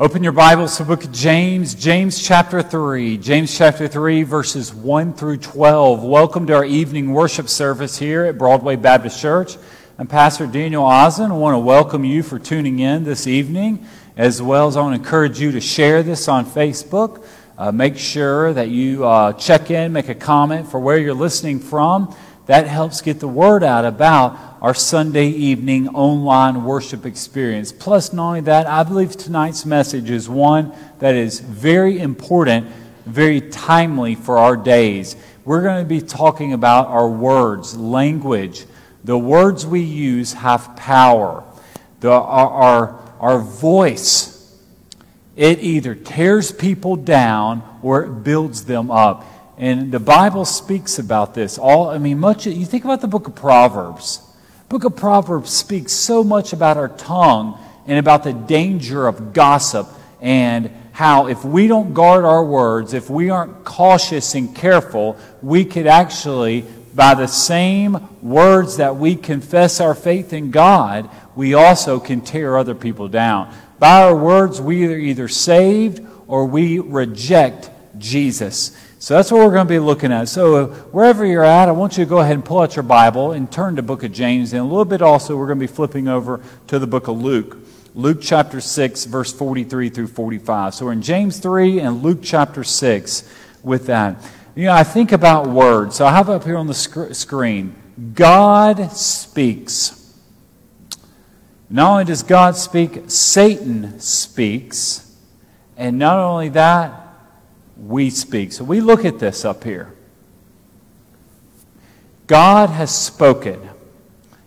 [0.00, 3.18] Open your Bibles to the book of James, James chapter 3.
[3.18, 6.02] James chapter 3, verses 1 through 12.
[6.02, 9.58] Welcome to our evening worship service here at Broadway Baptist Church.
[9.98, 11.30] I'm Pastor Daniel Ozen.
[11.30, 13.86] I want to welcome you for tuning in this evening,
[14.16, 17.26] as well as I want to encourage you to share this on Facebook.
[17.58, 21.60] Uh, make sure that you uh, check in, make a comment for where you're listening
[21.60, 22.16] from.
[22.46, 27.72] That helps get the word out about our Sunday evening online worship experience.
[27.72, 32.66] Plus, not only that, I believe tonight's message is one that is very important,
[33.06, 35.16] very timely for our days.
[35.44, 38.64] We're going to be talking about our words, language.
[39.04, 41.44] The words we use have power.
[42.00, 44.56] The, our, our, our voice,
[45.36, 49.24] it either tears people down or it builds them up.
[49.62, 51.56] And the Bible speaks about this.
[51.56, 54.20] All I mean, much you think about the book of Proverbs
[54.72, 59.86] book of Proverbs speaks so much about our tongue and about the danger of gossip
[60.22, 65.62] and how if we don't guard our words, if we aren't cautious and careful, we
[65.66, 72.00] could actually, by the same words that we confess our faith in God, we also
[72.00, 73.54] can tear other people down.
[73.78, 77.68] By our words, we are either saved or we reject
[77.98, 78.74] Jesus.
[79.02, 80.28] So that's what we're going to be looking at.
[80.28, 82.84] So uh, wherever you're at, I want you to go ahead and pull out your
[82.84, 84.52] Bible and turn to book of James.
[84.52, 87.20] And a little bit also, we're going to be flipping over to the book of
[87.20, 87.58] Luke.
[87.96, 90.74] Luke chapter 6, verse 43 through 45.
[90.74, 93.28] So we're in James 3 and Luke chapter 6
[93.64, 94.22] with that.
[94.54, 95.96] You know, I think about words.
[95.96, 97.74] So I have up here on the sc- screen
[98.14, 100.16] God speaks.
[101.68, 105.12] Not only does God speak, Satan speaks.
[105.76, 107.01] And not only that,
[107.82, 108.52] we speak.
[108.52, 109.92] So we look at this up here.
[112.26, 113.68] God has spoken.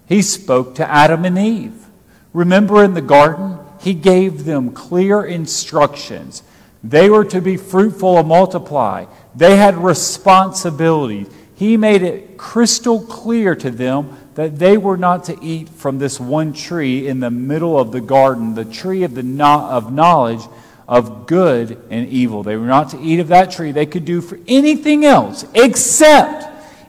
[0.07, 1.85] He spoke to Adam and Eve.
[2.33, 6.43] Remember in the garden, He gave them clear instructions.
[6.83, 9.05] They were to be fruitful and multiply,
[9.35, 11.27] they had responsibilities.
[11.55, 16.19] He made it crystal clear to them that they were not to eat from this
[16.19, 20.41] one tree in the middle of the garden, the tree of, the no- of knowledge
[20.87, 22.43] of good and evil.
[22.43, 23.71] They were not to eat of that tree.
[23.71, 26.45] They could do for anything else except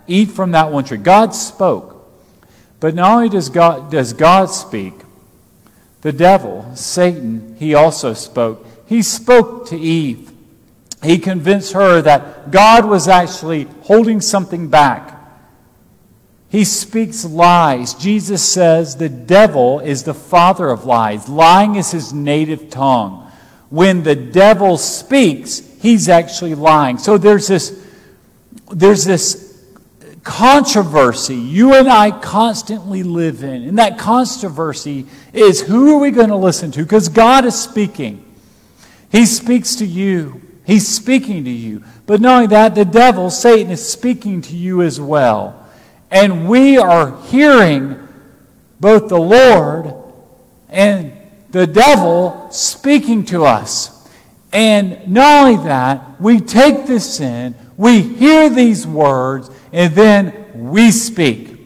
[0.06, 0.98] eat from that one tree.
[0.98, 1.94] God spoke.
[2.78, 4.92] But not only does God, does God speak,
[6.02, 8.66] the devil, Satan, he also spoke.
[8.86, 10.30] He spoke to Eve.
[11.02, 15.14] He convinced her that God was actually holding something back.
[16.48, 17.94] He speaks lies.
[17.94, 21.28] Jesus says the devil is the father of lies.
[21.28, 23.25] Lying is his native tongue
[23.71, 26.99] when the devil speaks, he's actually lying.
[26.99, 27.84] So there's this,
[28.71, 29.47] there's this
[30.27, 33.62] controversy you and I constantly live in.
[33.62, 36.82] And that controversy is who are we going to listen to?
[36.82, 38.25] Because God is speaking.
[39.12, 40.43] He speaks to you.
[40.65, 41.84] He's speaking to you.
[42.06, 45.65] But knowing that, the devil, Satan, is speaking to you as well.
[46.10, 47.97] And we are hearing
[48.81, 49.94] both the Lord
[50.69, 51.06] and
[51.56, 54.06] the devil speaking to us.
[54.53, 60.91] And not only that, we take this in, we hear these words, and then we
[60.91, 61.56] speak.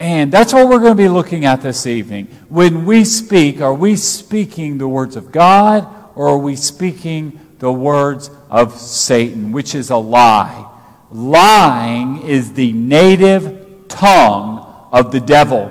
[0.00, 2.28] And that's what we're going to be looking at this evening.
[2.48, 7.72] When we speak, are we speaking the words of God or are we speaking the
[7.72, 10.66] words of Satan, which is a lie?
[11.10, 15.70] Lying is the native tongue of the devil.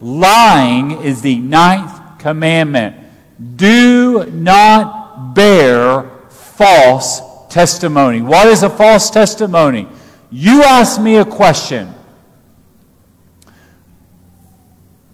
[0.00, 1.93] Lying is the ninth
[2.24, 2.96] commandment
[3.56, 7.20] do not bear false
[7.50, 8.22] testimony.
[8.22, 9.86] What is a false testimony?
[10.30, 11.92] You ask me a question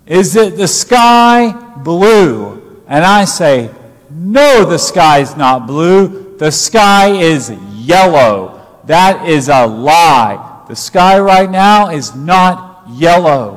[0.06, 2.84] Is it the sky blue?
[2.86, 3.70] And I say,
[4.08, 6.36] No, the sky is not blue.
[6.38, 8.64] The sky is yellow.
[8.84, 10.64] That is a lie.
[10.68, 13.56] The sky right now is not yellow.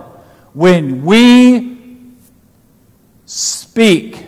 [0.53, 1.72] When we
[3.33, 4.23] speak.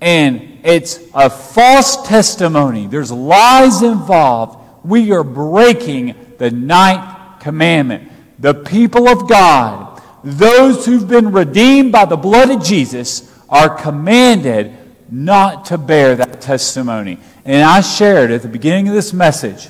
[0.00, 2.86] And it's a false testimony.
[2.86, 4.58] There's lies involved.
[4.84, 8.10] We are breaking the ninth commandment.
[8.38, 14.72] The people of God, those who've been redeemed by the blood of Jesus, are commanded
[15.10, 17.18] not to bear that testimony.
[17.44, 19.68] And I shared at the beginning of this message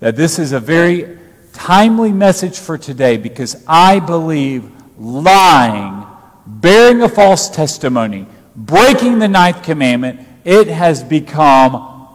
[0.00, 1.18] that this is a very
[1.54, 6.04] timely message for today because I believe lying
[6.48, 12.08] bearing a false testimony, breaking the ninth commandment, it has become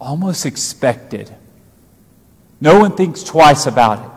[0.00, 1.34] almost expected.
[2.60, 4.10] No one thinks twice about it.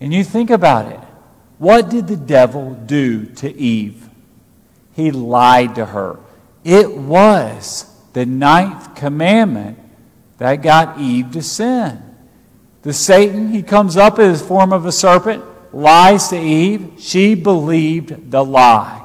[0.00, 1.00] And you think about it.
[1.58, 4.08] What did the devil do to Eve?
[4.94, 6.20] He lied to her.
[6.64, 9.78] It was the ninth commandment
[10.36, 12.02] that got Eve to sin.
[12.82, 15.42] The Satan, he comes up in the form of a serpent,
[15.72, 16.94] lies to Eve.
[16.98, 19.04] She believed the lie.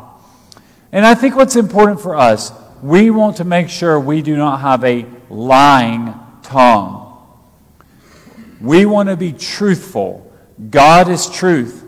[0.92, 2.52] And I think what's important for us,
[2.82, 6.14] we want to make sure we do not have a lying
[6.44, 7.00] tongue.
[8.62, 10.32] We want to be truthful.
[10.70, 11.84] God is truth.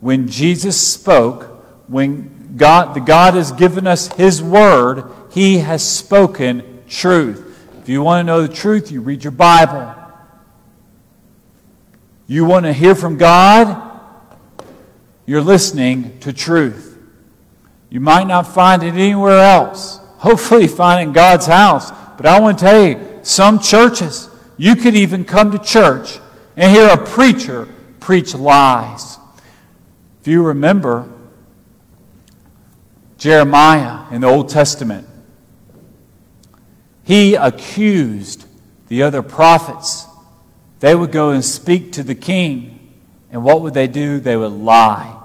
[0.00, 1.44] When Jesus spoke,
[1.88, 7.42] when God, the God has given us His word, He has spoken truth.
[7.82, 9.94] If you want to know the truth, you read your Bible.
[12.26, 13.85] You want to hear from God,
[15.26, 16.96] you're listening to truth.
[17.90, 19.98] You might not find it anywhere else.
[20.18, 21.90] Hopefully, find it in God's house.
[22.16, 26.18] But I want to tell you, some churches, you could even come to church
[26.56, 27.68] and hear a preacher
[28.00, 29.18] preach lies.
[30.20, 31.08] If you remember
[33.18, 35.06] Jeremiah in the Old Testament,
[37.04, 38.46] he accused
[38.88, 40.06] the other prophets.
[40.80, 42.94] They would go and speak to the king.
[43.30, 44.18] And what would they do?
[44.18, 45.15] They would lie.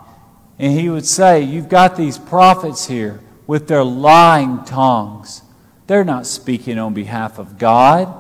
[0.62, 5.42] And he would say, You've got these prophets here with their lying tongues.
[5.88, 8.16] They're not speaking on behalf of God.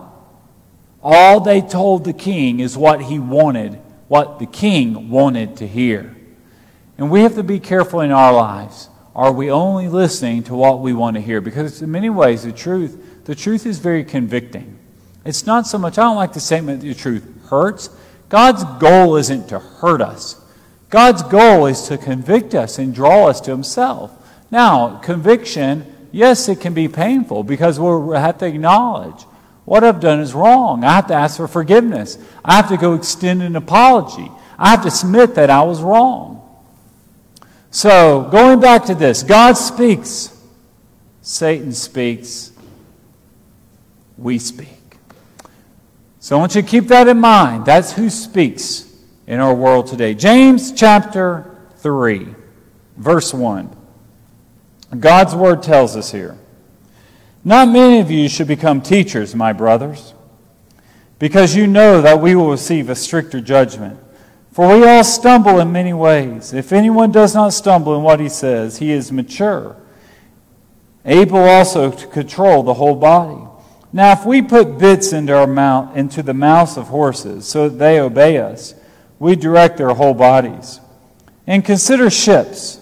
[1.03, 3.75] All they told the king is what he wanted,
[4.07, 6.15] what the king wanted to hear.
[6.97, 8.89] And we have to be careful in our lives.
[9.15, 11.41] Are we only listening to what we want to hear?
[11.41, 14.79] Because in many ways, the truth, the truth is very convicting.
[15.25, 17.89] It's not so much, I don't like the statement that the truth hurts.
[18.29, 20.40] God's goal isn't to hurt us.
[20.91, 24.11] God's goal is to convict us and draw us to Himself.
[24.51, 29.23] Now, conviction, yes, it can be painful because we have to acknowledge
[29.63, 30.83] what I've done is wrong.
[30.83, 32.17] I have to ask for forgiveness.
[32.43, 34.29] I have to go extend an apology.
[34.59, 36.37] I have to submit that I was wrong.
[37.71, 40.37] So, going back to this, God speaks,
[41.21, 42.51] Satan speaks,
[44.17, 44.67] we speak.
[46.19, 47.65] So, I want you to keep that in mind.
[47.65, 48.90] That's who speaks
[49.31, 50.13] in our world today.
[50.13, 52.35] James chapter 3,
[52.97, 53.73] verse 1.
[54.99, 56.37] God's word tells us here.
[57.45, 60.13] Not many of you should become teachers, my brothers,
[61.17, 63.97] because you know that we will receive a stricter judgment.
[64.51, 66.51] For we all stumble in many ways.
[66.51, 69.77] If anyone does not stumble in what he says, he is mature,
[71.05, 73.47] able also to control the whole body.
[73.93, 77.77] Now, if we put bits into, our mouth, into the mouths of horses so that
[77.77, 78.75] they obey us,
[79.21, 80.79] we direct their whole bodies.
[81.45, 82.79] And consider ships,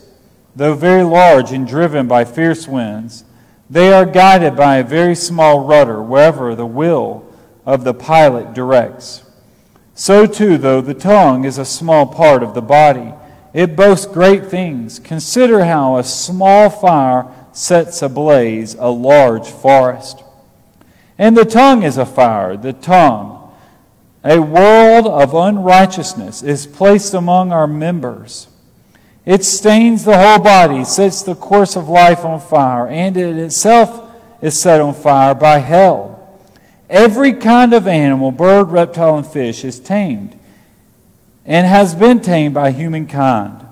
[0.56, 3.26] though very large and driven by fierce winds
[3.70, 7.26] they are guided by a very small rudder wherever the will
[7.66, 9.24] of the pilot directs.
[9.94, 13.14] So, too, though the tongue is a small part of the body,
[13.54, 14.98] it boasts great things.
[14.98, 20.24] Consider how a small fire sets ablaze a large forest.
[21.18, 23.39] And the tongue is a fire, the tongue.
[24.24, 28.48] A world of unrighteousness is placed among our members
[29.30, 34.12] it stains the whole body, sets the course of life on fire, and it itself
[34.42, 36.40] is set on fire by hell.
[36.90, 40.36] Every kind of animal, bird, reptile, and fish is tamed
[41.46, 43.64] and has been tamed by humankind.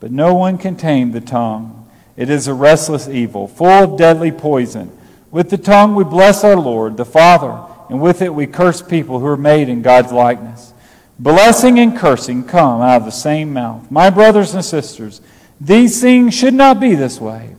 [0.00, 1.86] But no one can tame the tongue.
[2.16, 4.90] It is a restless evil, full of deadly poison.
[5.30, 9.20] With the tongue we bless our Lord, the Father, and with it we curse people
[9.20, 10.72] who are made in God's likeness.
[11.18, 13.90] Blessing and cursing come out of the same mouth.
[13.90, 15.20] My brothers and sisters,
[15.60, 17.54] these things should not be this way.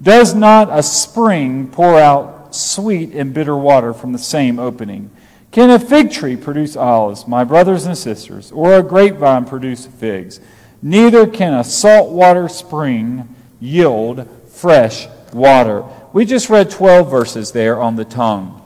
[0.00, 5.10] Does not a spring pour out sweet and bitter water from the same opening?
[5.50, 10.40] Can a fig tree produce olives, my brothers and sisters, or a grapevine produce figs?
[10.82, 15.84] Neither can a saltwater spring yield fresh water.
[16.12, 18.63] We just read 12 verses there on the tongue.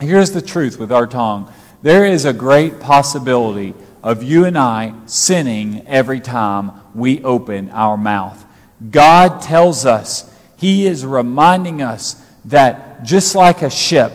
[0.00, 4.94] Here's the truth with our tongue there is a great possibility of you and I
[5.04, 8.42] sinning every time we open our mouth.
[8.90, 14.12] God tells us, He is reminding us that just like a ship,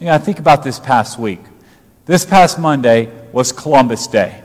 [0.00, 1.40] you know, I think about this past week.
[2.06, 4.42] This past Monday was Columbus Day.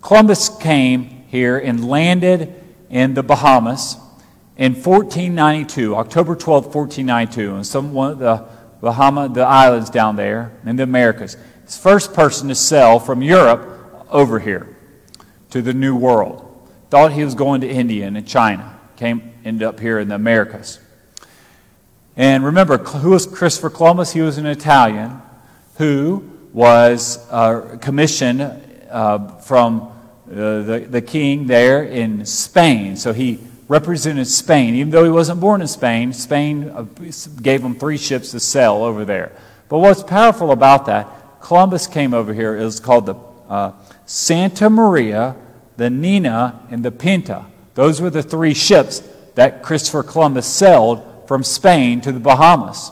[0.00, 2.54] Columbus came here and landed
[2.90, 3.96] in the Bahamas
[4.56, 8.46] in 1492, October 12, 1492, And some one of the
[8.82, 14.38] Bahama, the islands down there in the Americas first person to sail from Europe over
[14.38, 14.76] here
[15.50, 16.48] to the New World.
[16.90, 18.78] Thought he was going to India and China.
[18.96, 20.80] Came, ended up here in the Americas.
[22.16, 24.12] And remember, who was Christopher Columbus?
[24.12, 25.22] He was an Italian
[25.78, 28.42] who was uh, commissioned
[28.90, 29.80] uh, from
[30.30, 32.96] uh, the, the king there in Spain.
[32.96, 33.38] So he
[33.72, 34.74] represented Spain.
[34.74, 36.84] Even though he wasn't born in Spain, Spain uh,
[37.40, 39.32] gave him three ships to sail over there.
[39.70, 41.08] But what's powerful about that,
[41.40, 42.54] Columbus came over here.
[42.54, 43.14] It was called the
[43.48, 43.72] uh,
[44.04, 45.34] Santa Maria,
[45.78, 47.46] the Nina, and the Pinta.
[47.72, 49.02] Those were the three ships
[49.36, 52.90] that Christopher Columbus sailed from Spain to the Bahamas.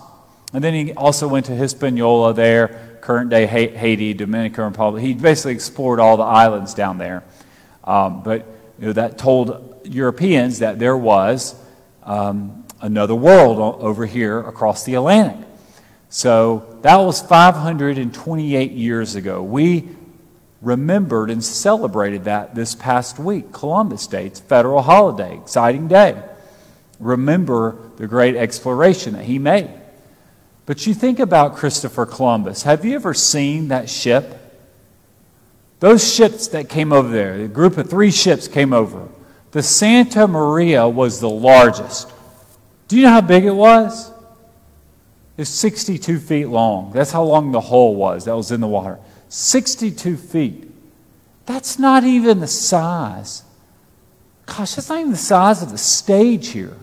[0.55, 5.03] And then he also went to Hispaniola there, current day Haiti, Dominican Republic.
[5.03, 7.23] He basically explored all the islands down there.
[7.85, 8.47] Um, but
[8.79, 11.55] you know, that told Europeans that there was
[12.05, 15.47] um, another world over here across the Atlantic.
[16.09, 19.43] So that was 528 years ago.
[19.43, 19.89] We
[20.63, 23.53] remembered and celebrated that this past week.
[23.53, 26.23] Columbus Day, it's federal holiday, exciting day.
[26.99, 29.71] Remember the great exploration that he made.
[30.67, 32.63] But you think about Christopher Columbus.
[32.63, 34.37] Have you ever seen that ship?
[35.81, 39.09] Those ships that came over there, a group of three ships came over.
[39.53, 42.13] The Santa Maria was the largest.
[42.89, 44.13] Do you know how big it was?
[45.37, 46.93] It's 62 feet long.
[46.93, 48.99] That's how long the hull was that was in the water.
[49.29, 50.71] 62 feet.
[51.47, 53.43] That's not even the size.
[54.47, 56.77] Gosh, that's not even the size of the stage here,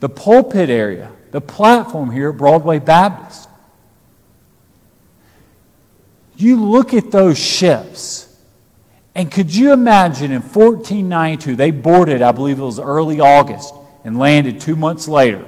[0.00, 3.48] the pulpit area, the platform here at Broadway Baptist.
[6.36, 8.29] You look at those ships,
[9.20, 14.18] and could you imagine in 1492, they boarded, I believe it was early August, and
[14.18, 15.44] landed two months later.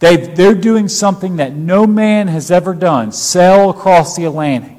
[0.00, 4.78] they they're doing something that no man has ever done sail across the Atlantic.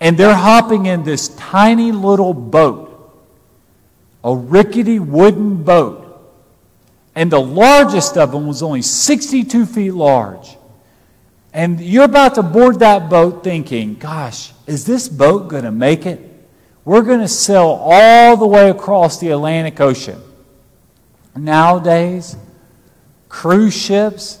[0.00, 3.14] And they're hopping in this tiny little boat,
[4.24, 6.26] a rickety wooden boat.
[7.14, 10.56] And the largest of them was only 62 feet large.
[11.52, 16.06] And you're about to board that boat thinking, gosh, is this boat going to make
[16.06, 16.20] it?
[16.84, 20.20] We're going to sail all the way across the Atlantic Ocean.
[21.36, 22.36] Nowadays,
[23.28, 24.38] cruise ships,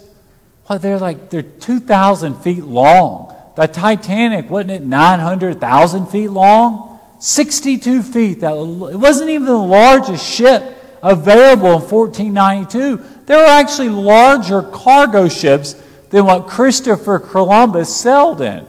[0.68, 3.34] well, they're like, they're 2,000 feet long.
[3.56, 6.98] The Titanic, wasn't it 900,000 feet long?
[7.18, 8.40] 62 feet.
[8.40, 10.62] That, it wasn't even the largest ship
[11.02, 13.02] available in 1492.
[13.26, 15.74] There were actually larger cargo ships
[16.12, 18.64] than what Christopher Columbus sailed in.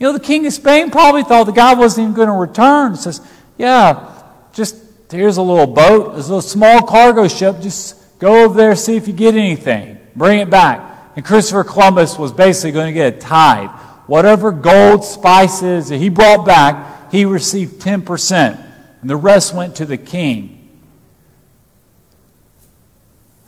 [0.00, 2.92] You know, the King of Spain probably thought the guy wasn't even going to return.
[2.92, 3.20] He says,
[3.56, 4.12] Yeah,
[4.52, 4.74] just
[5.10, 7.60] here's a little boat, there's a little small cargo ship.
[7.60, 10.00] Just go over there, see if you get anything.
[10.16, 10.82] Bring it back.
[11.14, 13.70] And Christopher Columbus was basically going to get a tithe
[14.06, 18.62] whatever gold, spices that he brought back, he received 10%.
[19.00, 20.52] And the rest went to the king.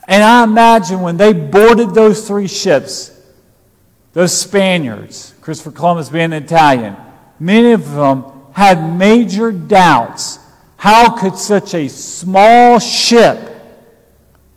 [0.07, 3.15] And I imagine when they boarded those three ships,
[4.19, 6.97] those Spaniards, Christopher Columbus being Italian,
[7.39, 10.41] many of them had major doubts.
[10.77, 13.39] How could such a small ship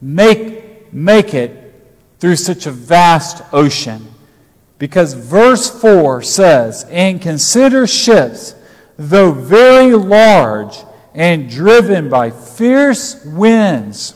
[0.02, 1.76] make, make it
[2.18, 4.08] through such a vast ocean?
[4.80, 8.56] Because verse 4 says, And consider ships,
[8.98, 10.76] though very large
[11.14, 14.16] and driven by fierce winds,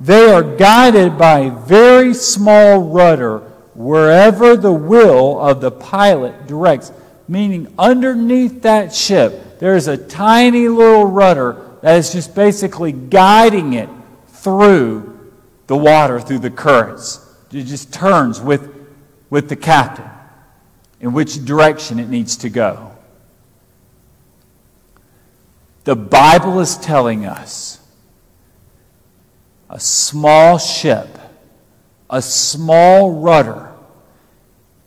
[0.00, 6.92] they are guided by a very small rudder wherever the will of the pilot directs.
[7.28, 13.88] Meaning, underneath that ship, there's a tiny little rudder that is just basically guiding it
[14.28, 15.32] through
[15.66, 17.20] the water, through the currents.
[17.52, 18.76] It just turns with
[19.30, 20.08] with the captain
[21.00, 22.92] in which direction it needs to go.
[25.84, 27.80] The Bible is telling us
[29.68, 31.18] a small ship,
[32.08, 33.65] a small rudder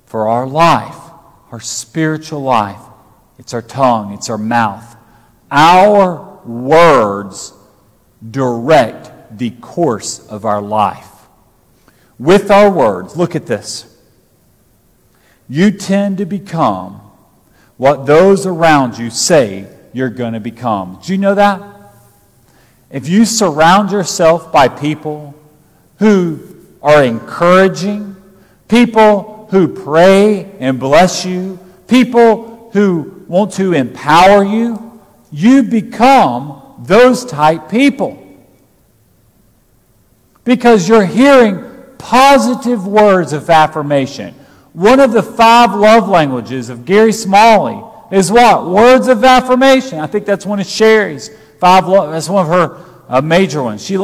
[0.10, 0.98] for our life,
[1.52, 2.82] our spiritual life.
[3.38, 4.98] It's our tongue, it's our mouth.
[5.52, 7.54] Our words
[8.28, 11.08] direct the course of our life.
[12.18, 13.86] With our words, look at this
[15.48, 17.02] you tend to become
[17.78, 21.00] what those around you say you're going to become.
[21.04, 21.62] Do you know that?
[22.92, 25.36] If you surround yourself by people
[25.98, 26.40] who
[26.82, 28.16] are encouraging,
[28.68, 35.02] people who pray and bless you, people who want to empower you,
[35.32, 38.16] you become those type people.
[40.44, 41.64] Because you're hearing
[41.98, 44.34] positive words of affirmation.
[44.74, 48.68] One of the five love languages of Gary Smalley is what?
[48.68, 50.00] Words of affirmation.
[50.00, 51.30] I think that's one of Sherry's
[51.60, 51.88] five.
[51.88, 53.86] Love, that's one of her uh, major ones.
[53.86, 53.98] She,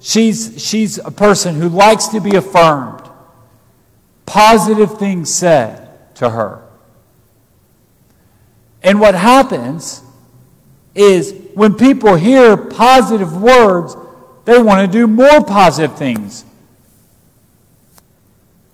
[0.00, 3.07] she's, she's a person who likes to be affirmed.
[4.28, 6.62] Positive things said to her.
[8.82, 10.02] And what happens
[10.94, 13.96] is when people hear positive words,
[14.44, 16.44] they want to do more positive things.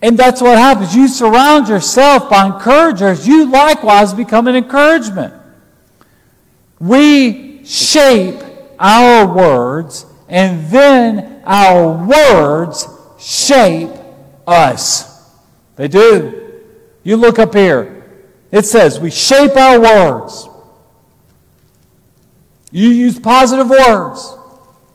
[0.02, 0.94] And that's what happens.
[0.94, 5.34] You surround yourself by encouragers, you likewise become an encouragement.
[6.80, 8.42] We shape
[8.78, 13.90] our words, and then our words shape
[14.49, 15.13] us.
[15.76, 16.62] They do.
[17.02, 18.04] You look up here.
[18.50, 20.49] It says we shape our words.
[22.71, 24.37] You use positive words,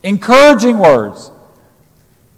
[0.02, 1.30] encouraging words.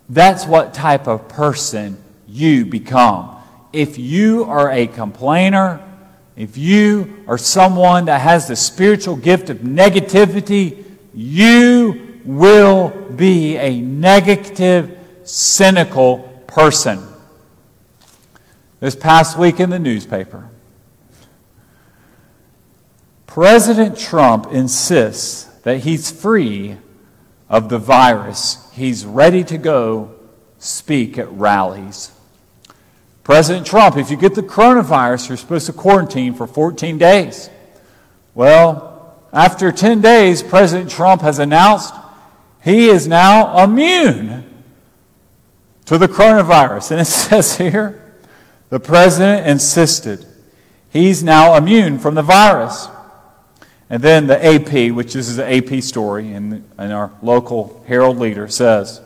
[0.08, 3.36] That's what type of person you become.
[3.72, 5.80] If you are a complainer,
[6.36, 10.84] if you are someone that has the spiritual gift of negativity,
[11.14, 17.11] you will be a negative, cynical person.
[18.82, 20.48] This past week in the newspaper,
[23.28, 26.78] President Trump insists that he's free
[27.48, 28.68] of the virus.
[28.72, 30.16] He's ready to go
[30.58, 32.10] speak at rallies.
[33.22, 37.50] President Trump, if you get the coronavirus, you're supposed to quarantine for 14 days.
[38.34, 41.94] Well, after 10 days, President Trump has announced
[42.64, 44.64] he is now immune
[45.84, 46.90] to the coronavirus.
[46.90, 48.01] And it says here
[48.72, 50.24] the president insisted
[50.88, 52.88] he's now immune from the virus.
[53.90, 58.48] And then the AP, which is an AP story in, in our local Herald Leader,
[58.48, 59.02] says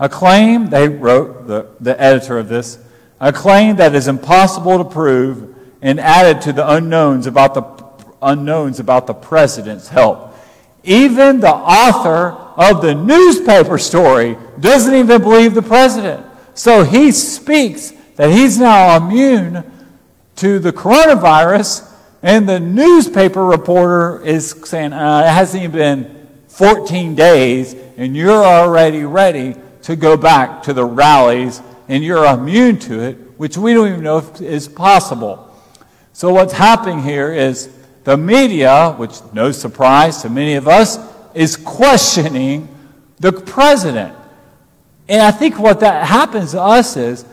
[0.00, 2.80] a claim, they wrote, the, the editor of this,
[3.20, 7.62] a claim that is impossible to prove and added to the unknowns about the
[8.20, 10.36] unknowns about the president's health.
[10.82, 12.30] Even the author
[12.60, 16.26] of the newspaper story doesn't even believe the president.
[16.54, 19.64] So he speaks that he's now immune
[20.36, 21.90] to the coronavirus,
[22.22, 28.44] and the newspaper reporter is saying uh, it hasn't even been 14 days, and you're
[28.44, 33.72] already ready to go back to the rallies and you're immune to it, which we
[33.72, 35.42] don't even know if is possible.
[36.12, 37.68] So, what's happening here is
[38.04, 40.98] the media, which no surprise to many of us,
[41.34, 42.68] is questioning
[43.20, 44.16] the president.
[45.08, 47.24] And I think what that happens to us is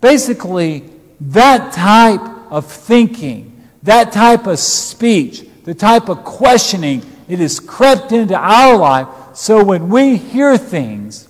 [0.00, 0.84] basically
[1.20, 8.12] that type of thinking, that type of speech, the type of questioning, it has crept
[8.12, 9.08] into our life.
[9.34, 11.28] So when we hear things,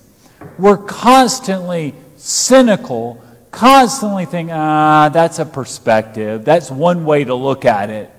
[0.57, 6.45] we're constantly cynical, constantly think, ah, that's a perspective.
[6.45, 8.11] That's one way to look at it.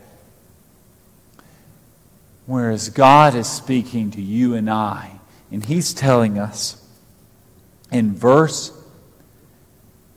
[2.46, 5.20] Whereas God is speaking to you and I,
[5.52, 6.76] and He's telling us
[7.92, 8.72] in verse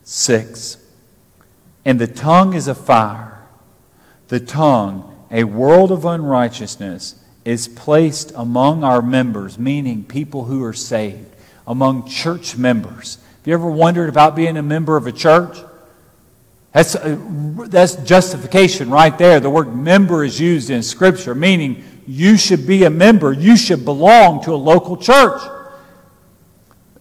[0.03, 0.77] 6
[1.85, 3.41] And the tongue is a fire,
[4.27, 10.73] the tongue, a world of unrighteousness, is placed among our members, meaning people who are
[10.73, 11.35] saved,
[11.67, 13.15] among church members.
[13.15, 15.57] Have you ever wondered about being a member of a church?
[16.71, 17.17] That's, uh,
[17.67, 19.39] that's justification right there.
[19.39, 23.31] The word member is used in Scripture, meaning you should be a member.
[23.31, 25.41] You should belong to a local church.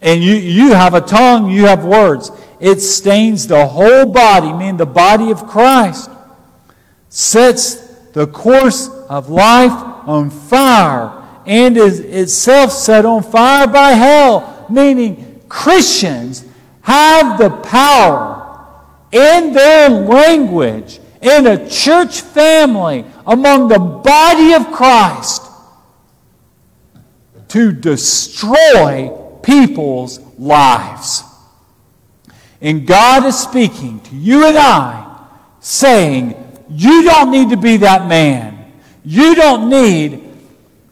[0.01, 2.31] And you, you have a tongue, you have words.
[2.63, 6.09] It stains the whole body, meaning the body of Christ.
[7.09, 7.75] Sets
[8.13, 9.73] the course of life
[10.07, 11.11] on fire
[11.45, 16.45] and is itself set on fire by hell, meaning Christians
[16.83, 18.65] have the power
[19.11, 25.43] in their language, in a church family, among the body of Christ,
[27.49, 29.11] to destroy
[29.43, 31.25] people's lives.
[32.63, 35.27] And God is speaking to you and I,
[35.61, 36.35] saying,
[36.71, 38.73] You don't need to be that man.
[39.05, 40.23] You don't need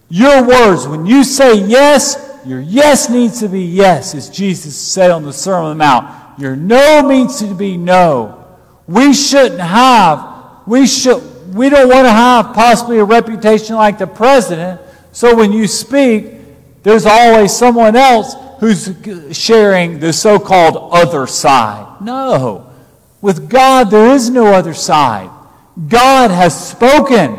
[0.09, 0.88] your words.
[0.88, 5.33] When you say yes, your yes needs to be yes, as Jesus said on the
[5.33, 6.40] Sermon on the Mount.
[6.40, 8.44] Your no means to be no.
[8.88, 14.06] We shouldn't have, we should, we don't want to have possibly a reputation like the
[14.09, 14.80] president.
[15.12, 16.33] So when you speak,
[16.83, 18.94] there's always someone else who's
[19.37, 22.01] sharing the so called other side.
[22.01, 22.70] No.
[23.20, 25.31] With God, there is no other side.
[25.88, 27.38] God has spoken.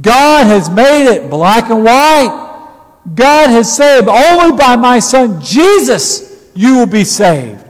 [0.00, 2.42] God has made it black and white.
[3.14, 4.08] God has saved.
[4.08, 7.64] Only by my son Jesus you will be saved.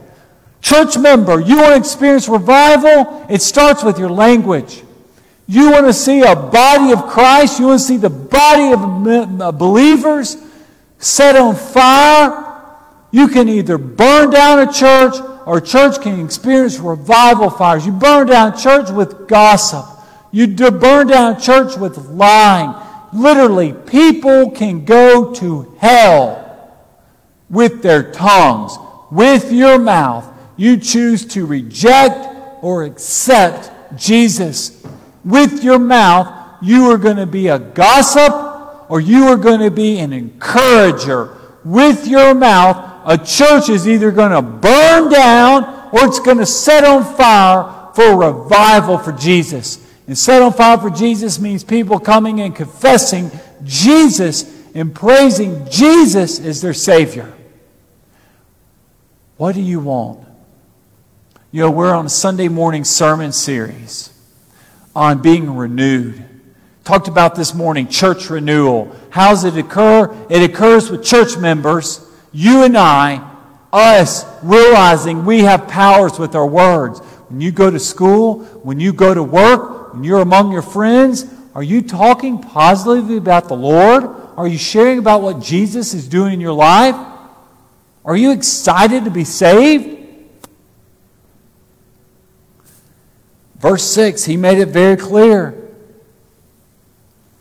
[0.61, 3.25] Church member, you want to experience revival?
[3.29, 4.83] It starts with your language.
[5.47, 7.59] You want to see a body of Christ?
[7.59, 10.35] You want to see the body of uh, believers
[10.97, 12.46] set on fire?
[13.11, 15.15] You can either burn down a church
[15.45, 17.85] or a church can experience revival fires.
[17.85, 19.85] You burn down church with gossip.
[20.31, 22.73] You burn down church with lying.
[23.13, 26.43] Literally, people can go to hell
[27.49, 28.77] with their tongues,
[29.09, 30.27] with your mouth.
[30.57, 32.27] You choose to reject
[32.61, 34.85] or accept Jesus.
[35.23, 38.33] With your mouth, you are going to be a gossip
[38.89, 41.37] or you are going to be an encourager.
[41.63, 46.45] With your mouth, a church is either going to burn down or it's going to
[46.45, 49.83] set on fire for revival for Jesus.
[50.07, 53.31] And set on fire for Jesus means people coming and confessing
[53.63, 57.33] Jesus and praising Jesus as their Savior.
[59.37, 60.27] What do you want?
[61.51, 64.13] You know, we're on a Sunday morning sermon series
[64.93, 66.25] on being renewed.
[66.83, 68.93] Talked about this morning church renewal.
[69.11, 70.13] How does it occur?
[70.29, 73.35] It occurs with church members, you and I,
[73.71, 76.99] us realizing we have powers with our words.
[77.29, 81.25] When you go to school, when you go to work, when you're among your friends,
[81.53, 84.05] are you talking positively about the Lord?
[84.37, 86.95] Are you sharing about what Jesus is doing in your life?
[88.05, 89.97] Are you excited to be saved?
[93.57, 95.55] Verse 6, he made it very clear.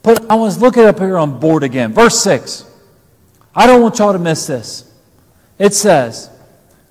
[0.02, 1.92] But I was looking up here on board again.
[1.92, 2.65] Verse 6.
[3.56, 4.84] I don't want y'all to miss this.
[5.58, 6.30] It says,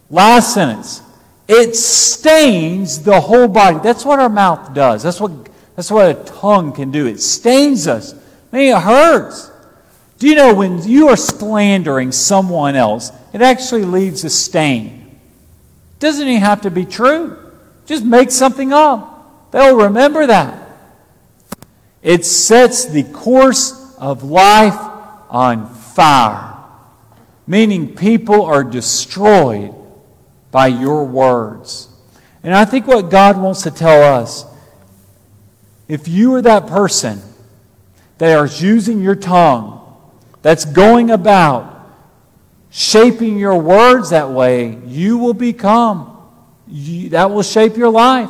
[0.10, 1.04] last sentence,
[1.47, 3.78] it stains the whole body.
[3.84, 5.04] That's what our mouth does.
[5.04, 5.32] That's what,
[5.75, 7.06] that's what a tongue can do.
[7.06, 8.15] It stains us.
[8.51, 9.51] I mean, it hurts.
[10.17, 15.19] Do you know when you are slandering someone else, it actually leaves a stain?
[15.99, 17.38] Doesn't even have to be true.
[17.86, 19.51] Just make something up.
[19.51, 20.67] They'll remember that.
[22.01, 24.78] It sets the course of life
[25.30, 26.55] on fire,
[27.47, 29.73] meaning people are destroyed
[30.51, 31.89] by your words.
[32.43, 34.45] And I think what God wants to tell us
[35.88, 37.21] if you are that person
[38.17, 39.81] that is using your tongue,
[40.41, 41.71] that's going about
[42.69, 46.12] shaping your words that way, you will become.
[46.67, 48.29] You, that will shape your life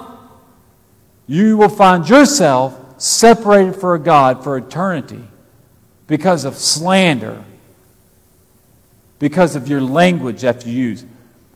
[1.28, 5.24] you will find yourself separated for God for eternity
[6.08, 7.44] because of slander,
[9.20, 11.06] because of your language that you use.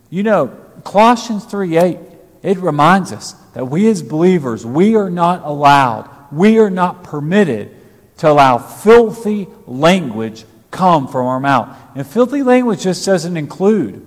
[0.09, 0.47] You know,
[0.83, 1.97] Colossians 3 8,
[2.41, 7.75] it reminds us that we as believers, we are not allowed, we are not permitted
[8.17, 11.75] to allow filthy language come from our mouth.
[11.95, 14.05] And filthy language just doesn't include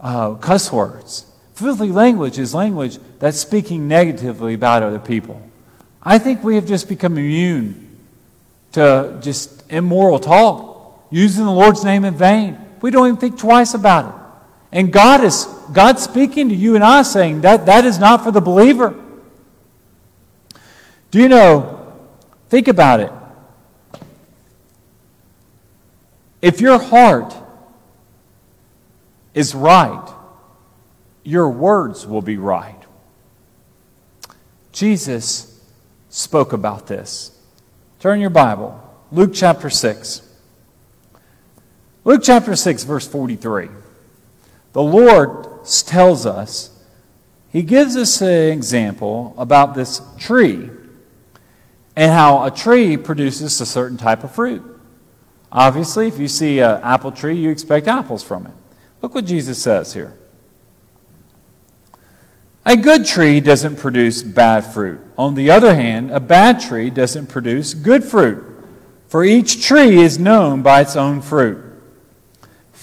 [0.00, 1.26] uh, cuss words.
[1.54, 5.42] Filthy language is language that's speaking negatively about other people.
[6.02, 7.96] I think we have just become immune
[8.72, 10.67] to just immoral talk,
[11.10, 12.58] using the Lord's name in vain.
[12.80, 14.14] We don't even think twice about it.
[14.70, 18.30] And God is God speaking to you and I saying that that is not for
[18.30, 18.94] the believer.
[21.10, 21.96] Do you know,
[22.48, 23.12] think about it.
[26.42, 27.34] If your heart
[29.34, 30.14] is right,
[31.24, 32.74] your words will be right.
[34.72, 35.60] Jesus
[36.08, 37.36] spoke about this.
[38.00, 40.27] Turn your Bible, Luke chapter 6.
[42.08, 43.68] Luke chapter 6, verse 43.
[44.72, 46.70] The Lord tells us,
[47.52, 50.70] He gives us an example about this tree
[51.94, 54.62] and how a tree produces a certain type of fruit.
[55.52, 58.52] Obviously, if you see an apple tree, you expect apples from it.
[59.02, 60.14] Look what Jesus says here.
[62.64, 64.98] A good tree doesn't produce bad fruit.
[65.18, 68.42] On the other hand, a bad tree doesn't produce good fruit.
[69.08, 71.67] For each tree is known by its own fruit.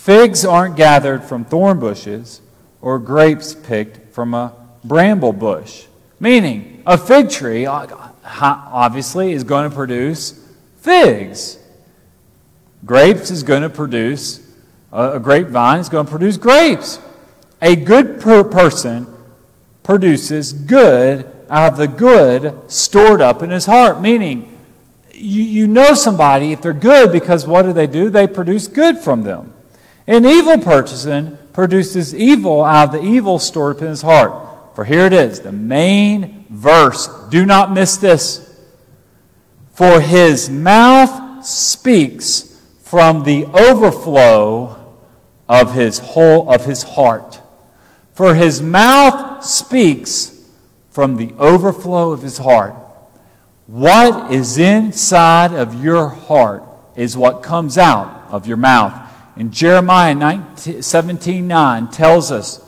[0.05, 2.39] Figs aren't gathered from thorn bushes,
[2.79, 5.87] or grapes picked from a bramble bush.
[6.19, 7.87] Meaning, a fig tree uh,
[8.23, 11.57] obviously is going to produce figs.
[12.85, 14.47] Grapes is going to produce,
[14.91, 16.99] a grapevine is going to produce grapes.
[17.63, 19.07] A good person
[19.81, 24.01] produces good out of the good stored up in his heart.
[24.01, 24.55] Meaning,
[25.11, 28.11] you, you know somebody if they're good because what do they do?
[28.11, 29.54] They produce good from them.
[30.07, 34.75] An evil person produces evil out of the evil stored up in his heart.
[34.75, 37.07] For here it is, the main verse.
[37.29, 38.41] Do not miss this.
[39.73, 44.95] For his mouth speaks from the overflow
[45.49, 47.41] of his whole of his heart.
[48.13, 50.49] For his mouth speaks
[50.89, 52.75] from the overflow of his heart.
[53.67, 56.63] What is inside of your heart
[56.95, 59.04] is what comes out of your mouth.
[59.35, 62.61] And Jeremiah 19, 17 9 tells us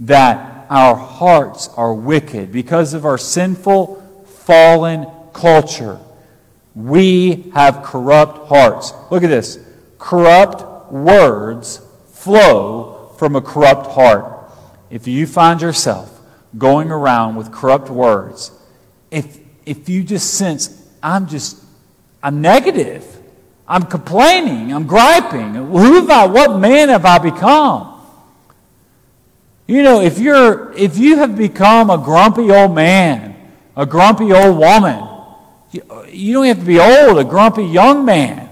[0.00, 5.98] that our hearts are wicked because of our sinful, fallen culture.
[6.74, 8.92] We have corrupt hearts.
[9.10, 9.58] Look at this.
[9.98, 11.80] Corrupt words
[12.12, 14.50] flow from a corrupt heart.
[14.90, 16.20] If you find yourself
[16.56, 18.52] going around with corrupt words,
[19.10, 21.62] if, if you just sense, I'm just,
[22.22, 23.19] I'm negative,
[23.70, 28.02] I'm complaining, I'm griping, who have I, what man have I become?
[29.68, 33.36] You know, if you're, if you have become a grumpy old man,
[33.76, 35.06] a grumpy old woman,
[35.70, 38.48] you, you don't have to be old, a grumpy young man.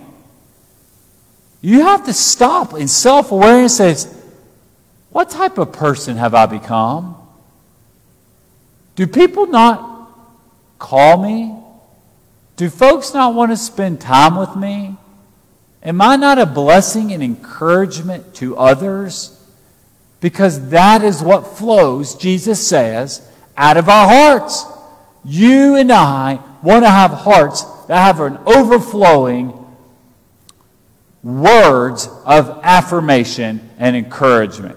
[1.62, 4.16] You have to stop in self awareness and say,
[5.10, 7.16] what type of person have I become?
[8.94, 10.12] Do people not
[10.78, 11.56] call me?
[12.54, 14.96] Do folks not want to spend time with me?
[15.82, 19.34] Am I not a blessing and encouragement to others?
[20.20, 24.64] Because that is what flows, Jesus says, out of our hearts.
[25.24, 29.54] You and I want to have hearts that have an overflowing
[31.22, 34.76] words of affirmation and encouragement.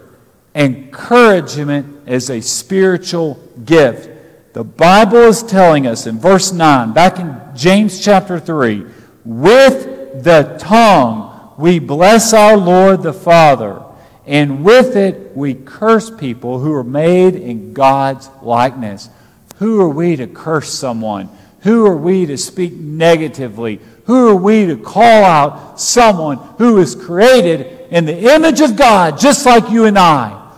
[0.53, 4.09] Encouragement is a spiritual gift.
[4.53, 8.85] The Bible is telling us in verse 9, back in James chapter 3,
[9.23, 13.83] with the tongue we bless our Lord the Father,
[14.25, 19.09] and with it we curse people who are made in God's likeness.
[19.57, 21.29] Who are we to curse someone?
[21.61, 23.79] Who are we to speak negatively?
[24.05, 29.19] Who are we to call out someone who is created in the image of God,
[29.19, 30.51] just like you and I?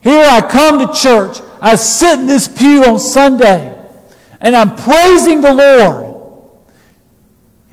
[0.00, 1.38] Here I come to church.
[1.60, 3.74] I sit in this pew on Sunday
[4.40, 6.13] and I'm praising the Lord.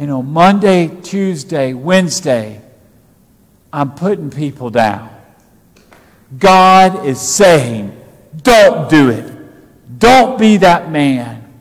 [0.01, 2.59] You know, Monday, Tuesday, Wednesday,
[3.71, 5.15] I'm putting people down.
[6.39, 7.95] God is saying,
[8.41, 9.31] don't do it.
[9.99, 11.53] Don't be that man.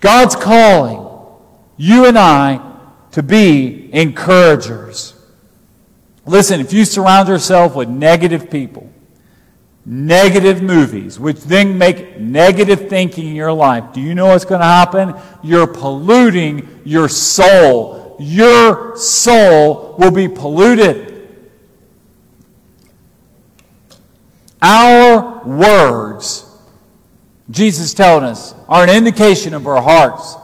[0.00, 1.06] God's calling
[1.76, 2.78] you and I
[3.10, 5.12] to be encouragers.
[6.24, 8.90] Listen, if you surround yourself with negative people,
[9.84, 14.60] negative movies, which then make negative thinking in your life, do you know what's going
[14.60, 15.14] to happen?
[15.42, 18.16] You're polluting your soul.
[18.20, 21.08] Your soul will be polluted.
[24.60, 26.48] Our words,
[27.50, 30.36] Jesus telling us, are an indication of our hearts.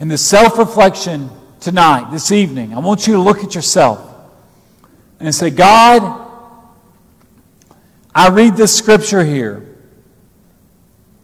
[0.00, 1.28] In the self reflection
[1.60, 4.08] tonight, this evening, I want you to look at yourself
[5.20, 6.21] and say, God,
[8.14, 9.66] I read this scripture here.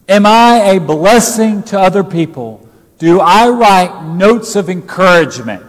[0.07, 2.67] Am I a blessing to other people?
[2.97, 5.63] Do I write notes of encouragement?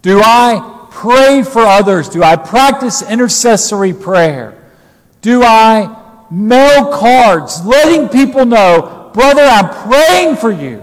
[0.00, 2.08] Do I pray for others?
[2.08, 4.60] Do I practice intercessory prayer?
[5.20, 10.82] Do I mail cards letting people know, brother, I'm praying for you?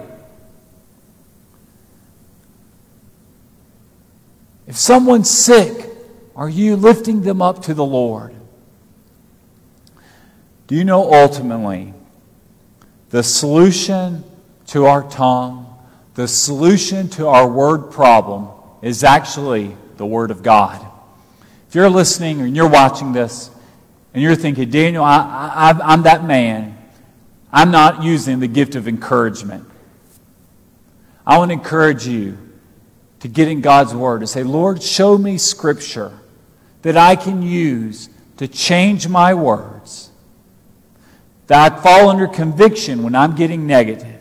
[4.68, 5.90] If someone's sick,
[6.36, 8.34] are you lifting them up to the Lord?
[10.72, 11.94] You know ultimately
[13.10, 14.24] the solution
[14.68, 15.68] to our tongue,
[16.14, 18.48] the solution to our word problem
[18.82, 20.88] is actually the Word of God?
[21.68, 23.52] If you're listening and you're watching this
[24.14, 26.78] and you're thinking, Daniel, I, I'm that man,
[27.52, 29.68] I'm not using the gift of encouragement.
[31.28, 32.38] I want to encourage you
[33.20, 36.18] to get in God's Word and say, Lord, show me Scripture
[36.84, 38.08] that I can use
[38.38, 40.11] to change my words
[41.48, 44.20] that I fall under conviction when I'm getting negative,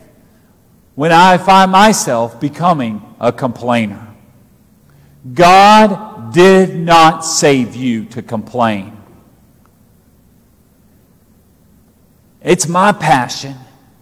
[0.95, 4.09] when I find myself becoming a complainer.
[5.35, 8.97] God did not save you to complain.
[12.43, 13.57] It's my passion.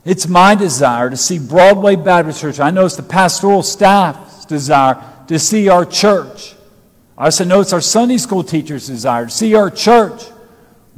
[0.04, 2.60] It's my desire to see Broadway Baptist Church.
[2.60, 6.54] I know it's the pastoral staff's desire to see our church.
[7.16, 10.22] I also know it's our Sunday school teachers' desire to see our church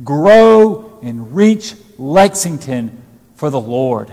[0.04, 3.02] grow and reach Lexington
[3.36, 4.12] for the Lord.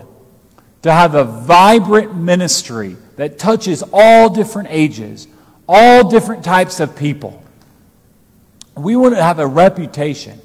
[0.83, 5.27] To have a vibrant ministry that touches all different ages,
[5.67, 7.41] all different types of people.
[8.75, 10.39] We want to have a reputation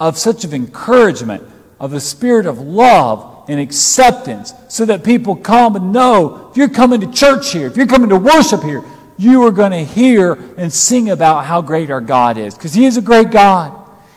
[0.00, 1.42] of such of encouragement,
[1.78, 6.68] of a spirit of love and acceptance, so that people come and know if you're
[6.68, 8.82] coming to church here, if you're coming to worship here,
[9.18, 12.54] you are going to hear and sing about how great our God is.
[12.54, 13.72] Because He is a great God.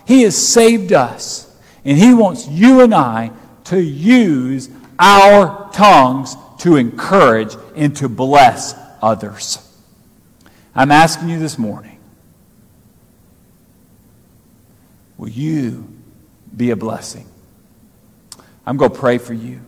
[0.06, 1.49] He has saved us.
[1.86, 3.32] And He wants you and I
[3.66, 9.66] to use our tongues to encourage and to bless others.
[10.76, 11.98] I'm asking you this morning
[15.18, 15.86] will you
[16.56, 17.28] be a blessing?
[18.66, 19.60] I'm going to pray for you.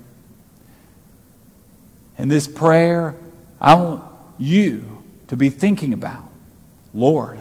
[2.17, 3.15] And this prayer,
[3.59, 4.03] I want
[4.37, 6.23] you to be thinking about
[6.93, 7.39] Lord,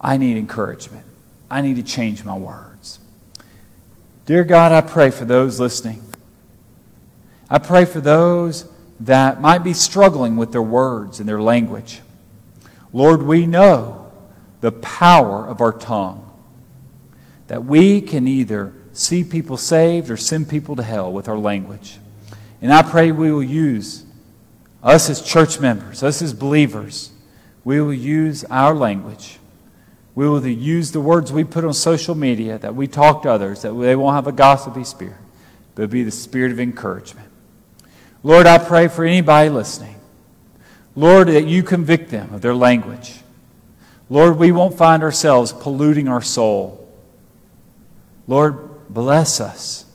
[0.00, 1.06] I need encouragement.
[1.50, 2.69] I need to change my words.
[4.30, 6.04] Dear God, I pray for those listening.
[7.50, 12.00] I pray for those that might be struggling with their words and their language.
[12.92, 14.12] Lord, we know
[14.60, 16.30] the power of our tongue,
[17.48, 21.98] that we can either see people saved or send people to hell with our language.
[22.62, 24.04] And I pray we will use,
[24.80, 27.10] us as church members, us as believers,
[27.64, 29.39] we will use our language.
[30.20, 33.62] We will use the words we put on social media, that we talk to others,
[33.62, 35.16] that they won't have a gossipy spirit,
[35.74, 37.26] but be the spirit of encouragement.
[38.22, 39.94] Lord, I pray for anybody listening.
[40.94, 43.20] Lord, that you convict them of their language.
[44.10, 46.86] Lord, we won't find ourselves polluting our soul.
[48.26, 49.86] Lord, bless us.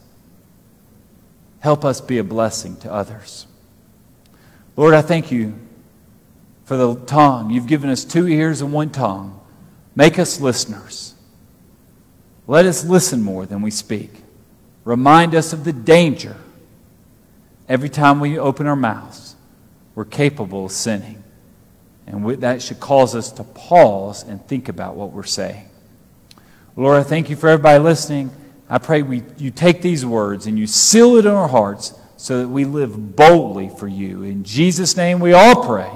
[1.59, 3.45] Help us be a blessing to others.
[4.75, 5.53] Lord, I thank you
[6.63, 7.51] for the tongue.
[7.51, 9.39] You've given us two ears and one tongue.
[9.95, 11.15] Make us listeners.
[12.47, 14.11] Let us listen more than we speak.
[14.83, 16.35] Remind us of the danger.
[17.67, 19.35] Every time we open our mouths,
[19.95, 21.23] we're capable of sinning.
[22.05, 25.67] And that should cause us to pause and think about what we're saying.
[26.75, 28.29] Lord, I thank you for everybody listening.
[28.69, 32.39] I pray we, you take these words and you seal it in our hearts so
[32.39, 34.23] that we live boldly for you.
[34.23, 35.89] In Jesus' name we all pray.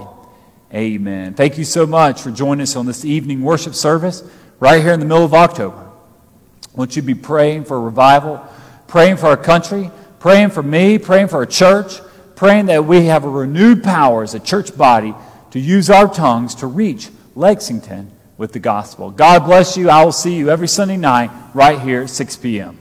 [0.74, 1.34] Amen.
[1.34, 4.24] Thank you so much for joining us on this evening worship service
[4.60, 5.78] right here in the middle of October.
[5.78, 8.46] I want you to be praying for revival,
[8.88, 12.00] praying for our country, praying for me, praying for our church,
[12.36, 15.16] praying that we have a renewed power as a church body
[15.52, 19.10] to use our tongues to reach Lexington with the gospel.
[19.10, 19.90] God bless you.
[19.90, 22.78] I will see you every Sunday night right here at 6 p.m.